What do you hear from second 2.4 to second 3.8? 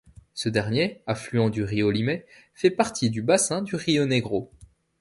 fait partie du bassin du